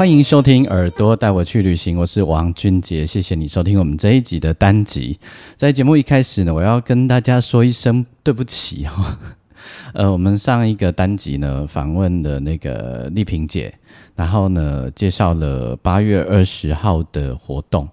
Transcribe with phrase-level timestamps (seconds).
[0.00, 5.20] 欢迎收听《耳朵带我去旅行》，我是王俊杰，谢谢你收听我们这一集的单集。
[5.56, 9.18] 在节目一开始呢，我要跟大家说一声对不起哈。
[9.92, 13.74] 呃，我们上一个单集呢，访问了那个丽萍姐，
[14.16, 17.86] 然后呢，介绍了八月二十号的活动。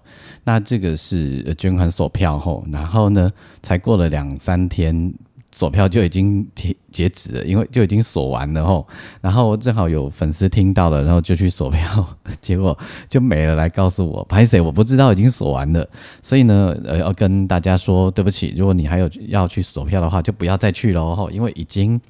[0.44, 3.30] 那这个是捐款锁票后，然后呢，
[3.62, 5.12] 才过了两三天。
[5.58, 8.86] 锁票就已经停截止了，因为就已经锁完了吼。
[9.20, 12.78] 然后正好有粉丝听到了，然后就去锁票，结果
[13.08, 13.56] 就没了。
[13.56, 14.60] 来告诉我，拍谁？
[14.60, 15.84] 我不知道已经锁完了。
[16.22, 18.54] 所以呢，呃，要跟大家说对不起。
[18.56, 22.00] 如果你还有要去锁票的话，就不要再去了吼，因为已经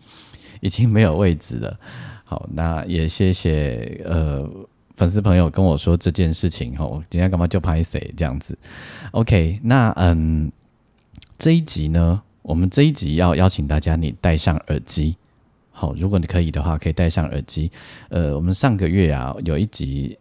[0.60, 1.74] 已经没有位置了。
[2.24, 4.46] 好，那也谢谢呃
[4.94, 7.02] 粉丝朋友跟我说这件事情吼。
[7.08, 8.58] 今天干嘛就拍谁这样子
[9.12, 10.52] ？OK，那嗯，
[11.38, 12.20] 这一集呢？
[12.48, 15.14] 我们这一集要邀请大家，你戴上耳机。
[15.70, 17.70] 好，如果你可以的话，可以戴上耳机。
[18.08, 20.18] 呃，我们上个月啊，有一集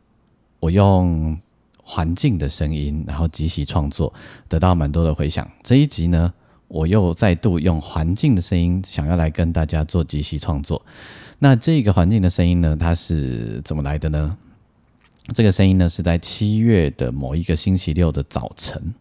[0.60, 1.40] 我用
[1.82, 4.14] 环境的声音，然后即席创作，
[4.50, 5.50] 得到蛮多的回响。
[5.64, 6.34] 这一集呢，
[6.68, 10.86] 我又再度用环境的声音，想要来跟大家做即席创作。
[11.40, 14.38] 那这个环境的声音呢，它是怎么来的呢？
[15.34, 18.94] 这个声音呢，是在七月的某一个星期六的早晨。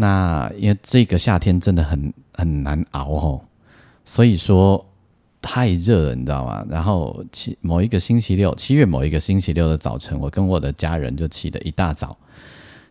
[0.00, 3.40] 那因为这个夏天真的很很难熬哦，
[4.04, 4.86] 所以说
[5.42, 6.64] 太热了，你知道吗？
[6.70, 12.16] 然后七某一个星期六，七月某一个星期六的早晨，我跟我的家人就起了一大早，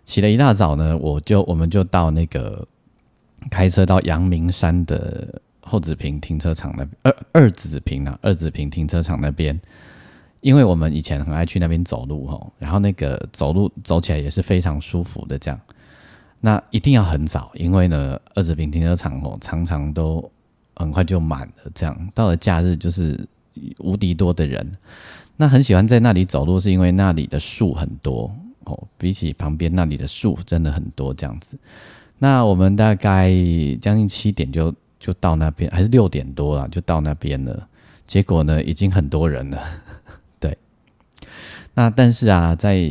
[0.04, 2.68] 起了一大早呢，我就我们就到那个
[3.50, 9.58] 开车到阳明山的后子坪停车场那二二子坪啊，二子坪停车场那边，
[10.42, 15.58] 因为我们以前很爱去那边走路哈，然后那个走路走起来也是非常舒服的这样。
[16.40, 20.32] 那一定要很早，因为呢，二子坪停车场哦，常常都
[20.76, 21.72] 很快就满了。
[21.74, 23.20] 这样到了假日就是
[23.80, 24.72] 无敌多的人。
[25.36, 28.32] 那很喜欢在那里走路，是因为那里的树很多
[28.66, 31.58] 哦，比起旁边那里的树真的很多这样子。
[32.20, 33.32] 那我们大概
[33.80, 37.68] 将近七点就就到那边，还是六点多了就到那边了。
[38.06, 39.62] 结果呢，已经很多人了。
[41.78, 42.90] 那但是啊，在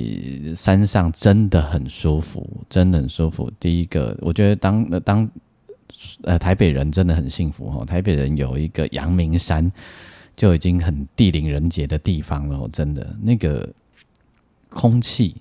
[0.55, 3.51] 山上真的很舒服，真的很舒服。
[3.59, 5.29] 第一个，我觉得当当
[6.23, 9.69] 呃台北人真的很幸福哦，台北人有一个阳明山，
[10.37, 12.69] 就已经很地灵人杰的地方了。
[12.69, 13.69] 真的，那个
[14.69, 15.35] 空气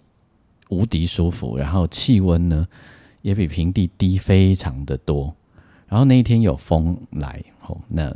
[0.70, 2.68] 无敌舒服，然后气温呢
[3.22, 5.32] 也比平地低非常的多。
[5.88, 8.12] 然后那一天有风来，哦，那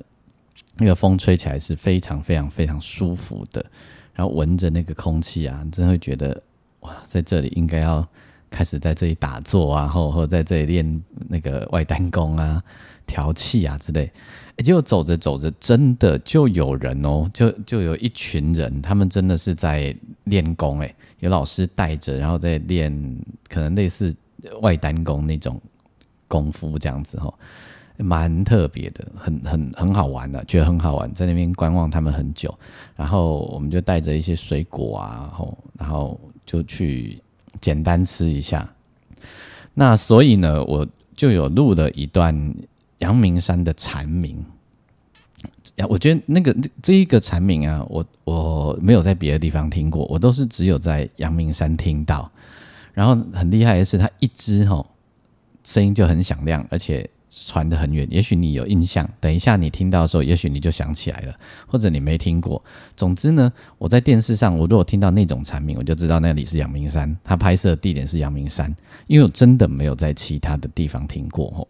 [0.77, 3.63] 那个风吹起来是非常非常非常舒服的。
[4.19, 6.43] 然后闻着那个空气啊，真的会觉得
[6.81, 8.05] 哇，在这里应该要
[8.49, 12.61] 开始在这里打坐啊，或或在这里练那个外丹功啊、
[13.07, 14.11] 调气啊之类。
[14.57, 22.91] 结果走着走着，真的就有人哦，就就有一群人，他们真的是在练功哎，有老师带着，然后在练
[23.47, 24.13] 可能类似
[24.61, 25.61] 外丹功那种
[26.27, 27.33] 功夫这样子哈。
[28.01, 32.57] 蛮特别的，很很很好玩的，觉得很好玩，在那边观望他们很久，
[32.95, 37.21] 然后我们就带着一些水果啊，然后然后就去
[37.59, 38.67] 简单吃一下。
[39.73, 42.55] 那所以呢，我就有录了一段
[42.99, 44.45] 阳明山的蝉鸣。
[45.89, 52.31] 我觉得那个这一个蝉鸣啊，我我没有在别的地方听过，我都是只有在阳明山听到。
[52.93, 54.85] 然后很厉害的是，它一只吼
[55.65, 57.09] 声音就很响亮，而且。
[57.31, 61.35] 传得很远，也许你有印象，等一下你听到的时候，也许你就想起来了，
[61.67, 62.61] 或者你没听过。
[62.95, 71.67] 总之呢，我在电视上，我如果听到那种产品，我就知道那里是阳明山，它拍摄地点是阳明山，因为我真的没有在其他的地方听过。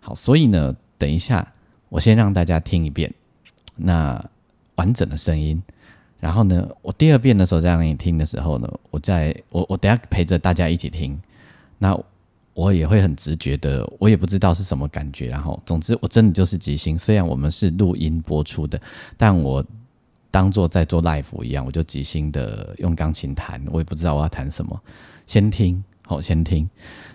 [0.00, 1.46] 好，所以呢，等一下
[1.90, 3.12] 我先让大家听一遍
[3.76, 4.24] 那
[4.76, 5.62] 完整的声音，
[6.18, 11.20] 然后呢，我第二遍的时候再让你听的时候呢，我在我我等下陪着大家一起听
[11.76, 11.94] 那。
[12.54, 15.26] 我也会很直觉的，我也不知道是什么感觉。
[15.26, 16.96] 然后，总之，我真的就是即兴。
[16.96, 18.80] 虽然我们是录音播出的，
[19.16, 19.64] 但我
[20.30, 23.60] 当做在做 live 一样，我就即兴的用钢琴弹。
[23.70, 24.80] 我也不知道我要弹什么，
[25.26, 26.68] 先听，好，先听。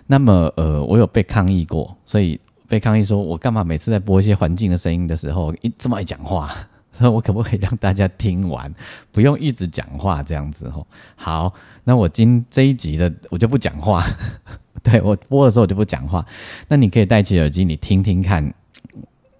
[0.06, 2.38] 那么，呃，我有被抗议过，所以
[2.68, 6.54] 被抗议说我干嘛每次在播一些环境的声音的时候，一这么爱讲话。
[7.00, 8.72] 那我可不可以让大家听完，
[9.10, 10.86] 不用一直讲话这样子吼？
[11.16, 11.52] 好，
[11.84, 14.04] 那我今这一集的我就不讲话，
[14.84, 16.24] 对我播的时候我就不讲话。
[16.68, 18.52] 那你可以戴起耳机，你听听看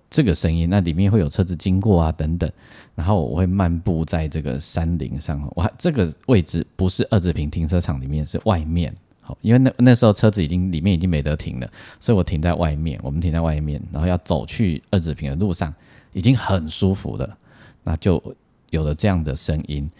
[0.08, 2.50] 这个声音，那里面会有车子经过啊等等。
[2.96, 8.94] 然后我会漫步在这个山林上，我这个位置不是二子坪停车场里面，是外面。
[9.22, 13.00] 好，因为那那时候车子已经里面已经没得停了，所以我停在外面。
[13.02, 15.72] 我们停在外面，然后要走去二子坪的路上，
[16.12, 17.38] 已经很舒服了。
[17.82, 18.22] 那就
[18.70, 19.90] 有了这样的声音。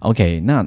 [0.00, 0.66] OK，那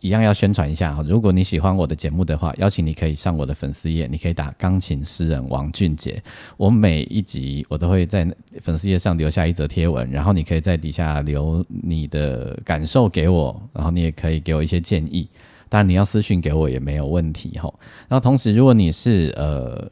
[0.00, 1.02] 一样要宣传一下哈。
[1.06, 6.22] 如果你喜欢我的节目的话，邀请你可以上我的粉丝页，你可以打钢琴诗人王俊杰。
[6.56, 8.26] 我每一集我都会在
[8.60, 15.28] 粉丝页上留下一则贴文，然后你可以在底下留你的感受给我，然后你也可以给我一些建议。
[15.70, 17.72] 当然你要私信给我也没有问题哈。
[18.08, 19.90] 然后同时，如果你是呃。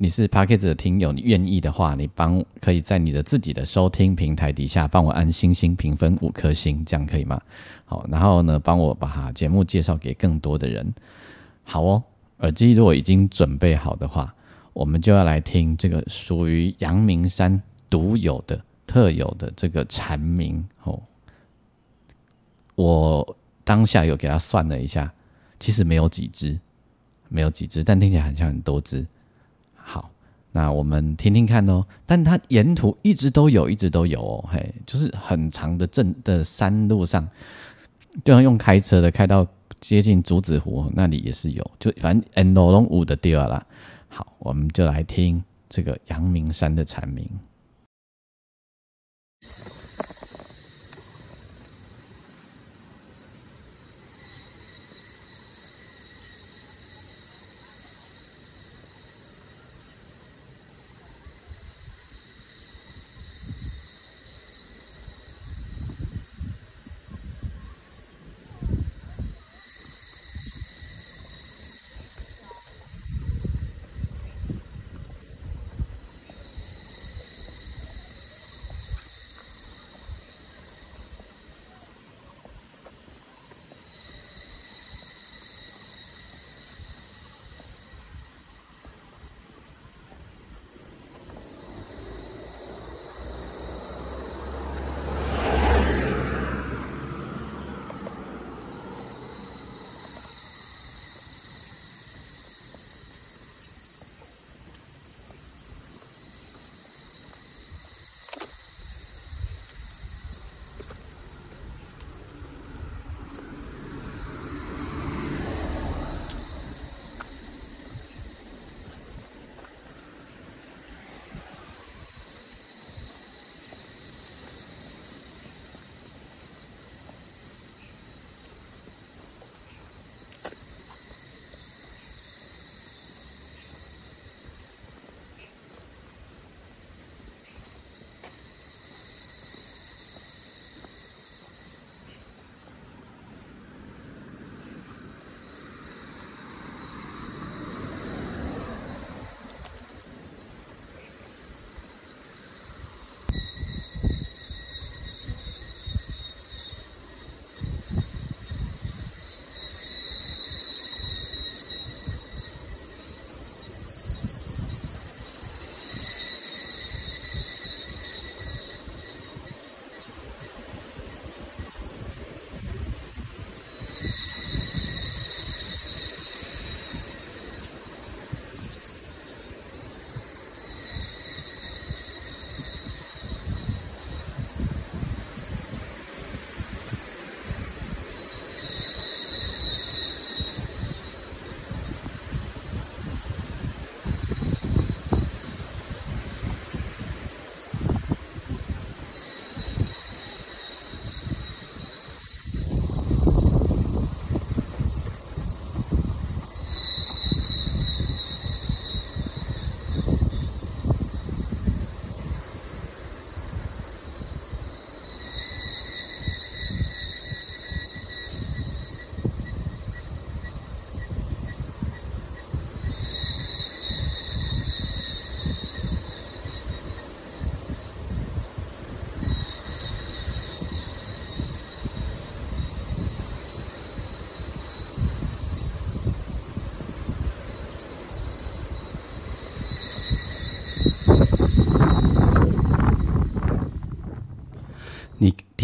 [0.00, 7.40] 你是 p a c k e t 的听友，你愿意的话，你帮可以在你的自己的收听平台底下帮我按星星评分五颗星，这样可以吗？
[7.84, 10.94] 好，然后呢，帮我把节目介绍给更多的人。
[11.64, 12.02] 好哦，
[12.38, 14.32] 耳机如果已经准备好的话，
[14.72, 17.60] 我们就要来听这个属于阳明山
[17.90, 21.02] 独有的、特有的这个蝉鸣哦。
[22.76, 25.12] 我当下有给他算了一下，
[25.58, 26.56] 其实没有几只，
[27.28, 29.04] 没有几只，但听起来很像很多只。
[30.52, 37.28] 那我们听听看哦，但它沿途一直都有，一直都有哦，嘿，就是很长的镇的山路上，
[38.24, 39.46] 就要用开车的开到
[39.78, 43.64] 接近竹子湖那里也是有，就反正 N 罗龙五的地儿啦。
[44.08, 47.28] 好，我们就来听这个阳明山的蝉鸣。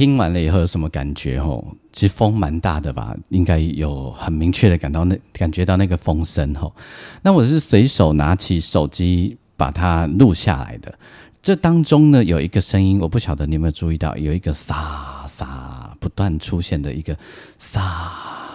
[0.04, 1.40] 听完了以后有什么感觉？
[1.40, 6.76] 吼，其实风蛮大的吧，应该有很明确的感到那感觉到那个风声吼。
[7.22, 10.98] 那我是随手拿起手机把它录下来的。
[11.40, 17.16] 这当中呢有一个声音，我不晓得你有没有注意到，有一个沙沙不断出现的一个
[17.58, 18.12] 沙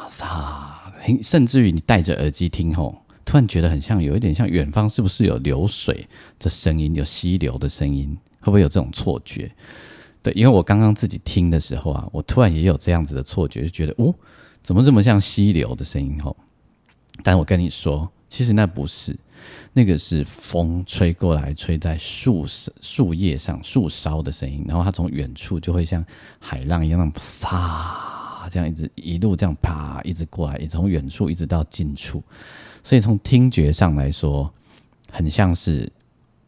[0.07, 0.79] 沙，
[1.23, 9.51] 甚至于你戴着耳机听吼，突然觉得很像有一点像远方是不是有流水的声音，有溪流的声音，会不会有这种错觉？
[10.33, 14.13] 因为我刚刚自己听的时候啊，我突然也有这样子的错觉，就觉得哦，
[14.61, 16.21] 怎么这么像溪流的声音？
[16.21, 16.35] 吼！
[17.23, 19.15] 但我跟你说，其实那不是，
[19.73, 22.45] 那个是风吹过来，吹在树
[22.81, 26.05] 树叶上、树梢的声音，然后它从远处就会像
[26.39, 32.23] 海浪一样，那种沙，这样一直一路这样啪，一直过来，也从远处一直到近处，
[32.83, 34.51] 所以从听觉上来说，
[35.11, 35.91] 很像是，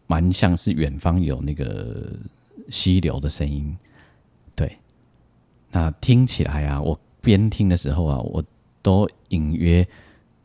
[0.08, 2.12] 蛮像是远方有那个。
[2.70, 3.78] 溪流的声音，
[4.56, 4.78] 对，
[5.72, 8.44] 那听起来啊，我边听的时候啊，我
[8.82, 9.88] 都隐约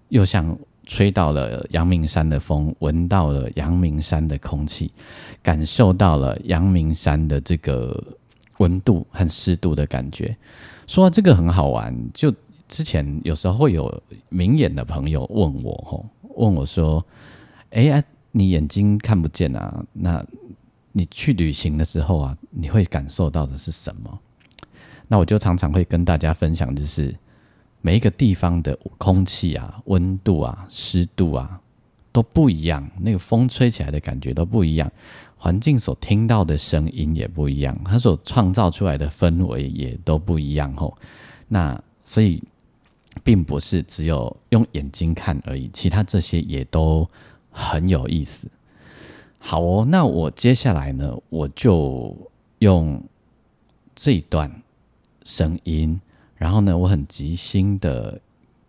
[0.08, 4.92] 又像吹到了阳明山的风，闻到了阳明山的空气，
[5.42, 8.02] 感受到了阳明山的这个
[8.58, 10.36] 温度和湿度的感觉。
[10.86, 12.32] 说这个很好玩，就
[12.68, 16.06] 之前有时候会有明眼的朋友问我，吼，
[16.36, 17.04] 问我说
[17.70, 20.24] ：“哎呀，你眼睛看不见啊？”那
[20.98, 24.18] 你去旅行的时候啊，你会感受到的是什么？
[25.06, 27.14] 那我就常常会跟大家分享，就是
[27.82, 31.60] 每一个地方的空气啊、温度啊、湿度啊
[32.12, 34.90] 都不一样，那个风吹起来的感觉都不一样，
[35.36, 40.74] 环境所听到的声音也不一样，它所创造出来的氛围也都不一样。
[40.74, 40.96] 吼，
[41.46, 42.42] 那所以
[43.22, 47.06] 并不是只有用眼睛看而已，其他这些也都
[47.50, 48.48] 很有意思。
[49.48, 52.12] 好哦，那我接下来呢，我就
[52.58, 53.00] 用
[53.94, 54.50] 这一段
[55.22, 56.00] 声音，
[56.34, 58.20] 然后呢，我很即兴的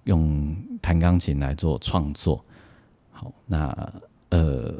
[0.03, 2.45] 用弹钢琴来做创作。
[3.11, 3.91] 好，那
[4.29, 4.79] 呃，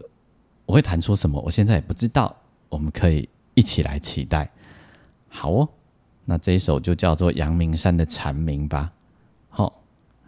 [0.67, 1.41] 我会弹出什么？
[1.41, 2.35] 我现在也不知道，
[2.69, 4.47] 我们可以一起来期待。
[5.27, 5.67] 好哦，
[6.25, 8.93] 那这一首就叫做《阳明山的蝉鸣》吧。
[9.49, 9.81] 好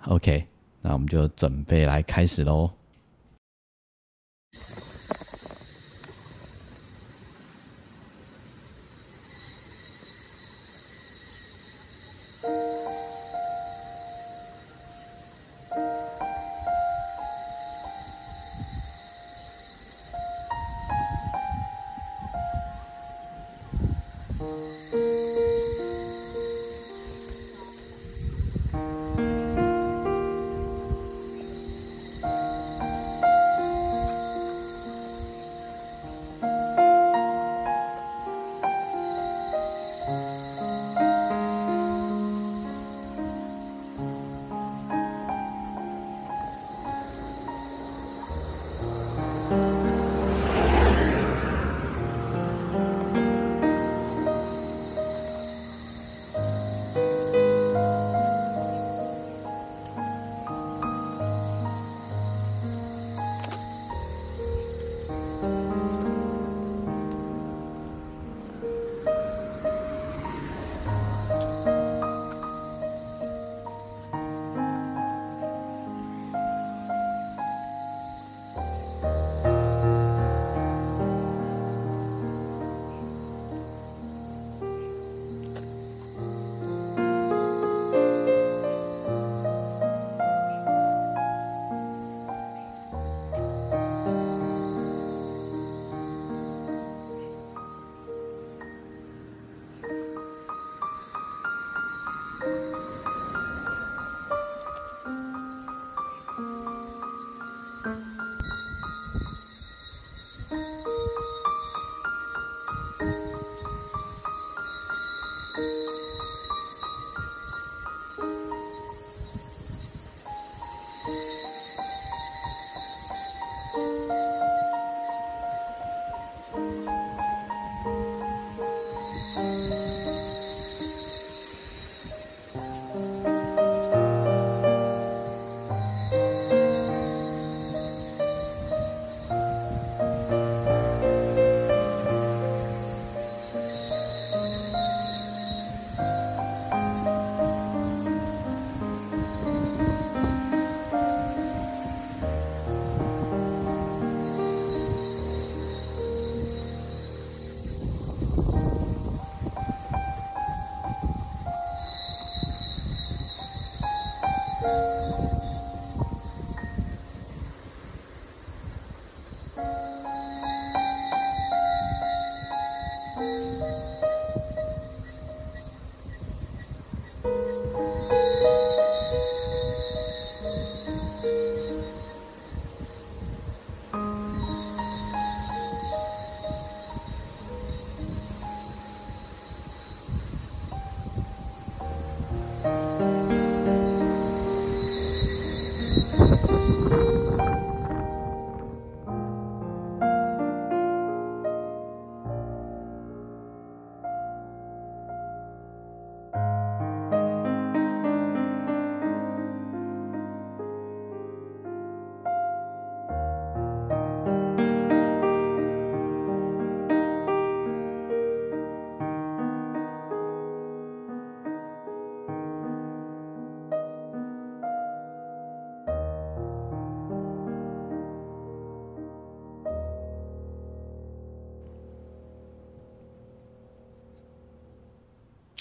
[0.07, 0.47] ，OK，
[0.81, 2.71] 那我们就准备来开始喽。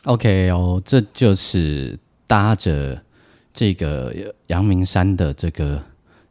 [0.04, 3.02] OK 哦，这就是搭着
[3.52, 4.14] 这个
[4.46, 5.82] 阳明山的这个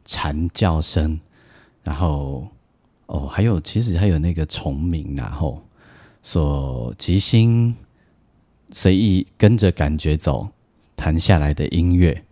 [0.04, 1.20] 蝉叫声，
[1.82, 2.48] 然后
[3.06, 5.62] 哦，还有其实还有那个虫鸣，然后
[6.22, 7.74] 所即兴
[8.72, 10.48] 随意跟着感觉走
[10.96, 12.24] 弹下来的音乐。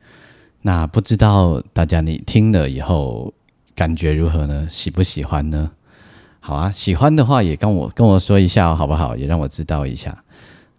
[0.63, 3.33] 那不知道大家你听了以后
[3.75, 4.67] 感觉如何呢？
[4.71, 5.71] 喜不喜欢呢？
[6.41, 9.17] 好啊，喜欢的话也跟我跟我说一下好不好？
[9.17, 10.25] 也让我知道一下。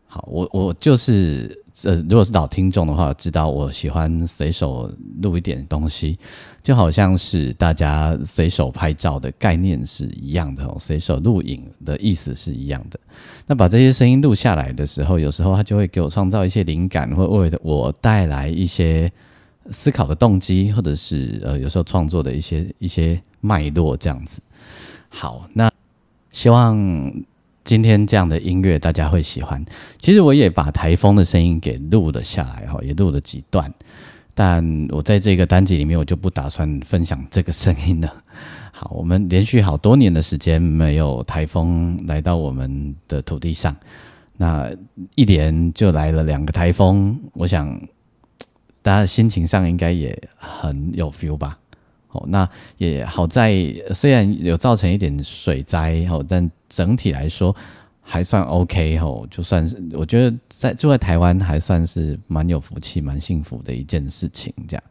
[0.10, 4.90] 好，我我就是呃，如果是老听众的话，知道我喜欢随手
[5.22, 6.18] 录一点东西，
[6.64, 12.98] 就好像是大家随手拍照的概念是一样的，随手录影的意思是一样的。
[13.46, 19.12] 那把这些声音录下来的时候，有时候它就会给我创造一些灵感，会为我带来一些
[19.72, 24.41] 思考的动机，或者是呃，有时候创作的一些一些脉络这样子。
[25.10, 25.70] 好，那
[26.32, 26.78] 希望。
[27.67, 29.63] 今天这样的音乐大家会喜欢。
[29.97, 33.69] 其实我也把台风的声音给录了下来哈，也录了几段。
[34.34, 38.23] 但我在这个单集里面，我就不打算分享这个声音了。
[38.71, 43.75] 好，我们连续好多年的时间没有台风来到我们的土地上，
[44.38, 44.71] 那
[45.15, 47.77] 一连就来了两个台风，我想
[48.82, 51.60] 大家心情上应该也很有 feel 吧。
[52.12, 53.54] 哦，那也好在，
[53.93, 57.54] 虽然有造成一点水灾哦，但整体来说
[58.02, 59.28] 还算 OK 哦。
[59.30, 64.54] 就算是我觉得在住在台湾还算是蛮有福气、蛮幸福的一件事情。
[64.67, 64.84] 这样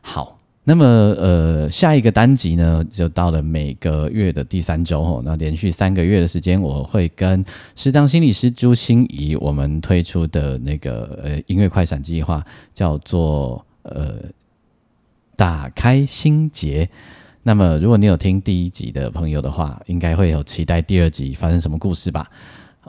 [0.00, 5.22] 好，那么呃，下一个单集呢，就到了每个月的第三周哦。
[5.22, 12.42] 那连续三个月的时间，我会跟适当心理师朱心怡我们推出的那个呃音乐快闪计划，
[12.72, 14.16] 叫做呃。
[15.36, 16.88] 打开心结。
[17.42, 22.28] 那么，如果你有听第一集的朋友的话，应该会有期待第二集发生什么故事吧？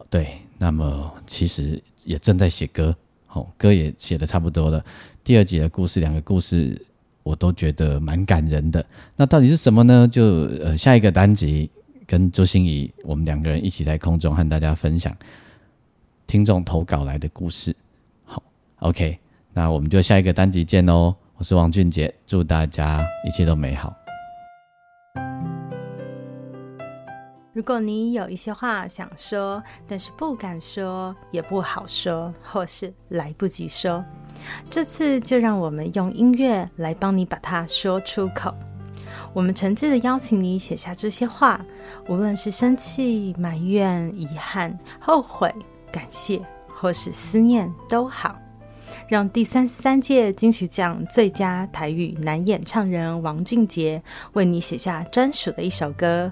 [0.10, 2.96] 对，那么其实也正在写歌，
[3.28, 4.84] 好，歌也写的差不多了。
[5.24, 6.82] 第二集的故事，两个故事
[7.22, 8.84] 我都觉得蛮感人的。
[9.16, 10.08] 那到底是什么呢？
[10.08, 10.24] 就
[10.62, 11.70] 呃，下一个单集
[12.08, 15.16] 跟周心怡，我们两个人一起在空中和大家分享
[16.26, 17.76] 听众投稿来的故事。
[18.26, 18.42] 好
[18.80, 19.20] ，OK，
[19.54, 21.16] 那我们就下一个单集见哦。
[21.40, 23.96] 我是王俊杰，祝大家一切都美好。
[27.54, 34.04] 如果你有一些话想说，但是不敢说，也不好说，或是来不及说，
[34.72, 38.52] 这次就让我们用音乐来帮你把它说出口。
[39.32, 41.64] 我们诚挚的邀请你写下这些话，
[42.08, 45.54] 无论是生气、埋怨、遗憾、后悔、
[45.92, 48.36] 感谢，或是思念，都好。
[49.08, 54.02] 让第三十三届金曲奖最佳台语男演唱人王俊杰
[54.34, 56.32] 为你写下专属的一首歌，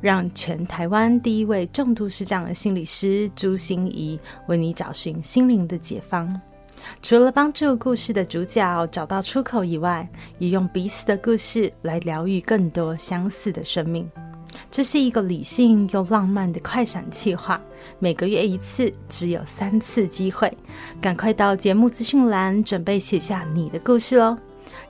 [0.00, 6.40] 让全台湾第一位重度失障的心理师朱心怡为你找寻心灵的解放。
[7.02, 14.08] 除了帮助故事的主角找到出口以外，也用彼此的故事来疗愈更多相似的生命。
[14.70, 17.60] 这是一个理性又浪漫的快闪计划，
[17.98, 20.52] 每个月一次，只有三次机会，
[21.00, 24.36] 赶快到节目资讯栏准备写下你的故事喽！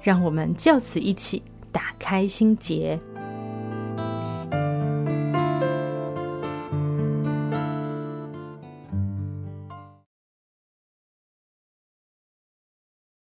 [0.03, 2.99] 让我们就此一起打开心结。